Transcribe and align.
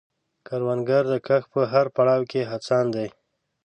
کروندګر 0.47 1.03
د 1.11 1.15
کښت 1.27 1.47
په 1.53 1.61
هر 1.71 1.85
پړاو 1.95 2.21
کې 2.31 2.41
هڅاند 2.51 2.89
دی 2.95 3.07